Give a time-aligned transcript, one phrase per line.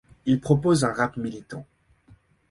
[0.25, 1.63] Il propose un rap militant.